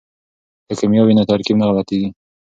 [0.67, 2.09] که کیمیا وي نو ترکیب نه غلطیږي.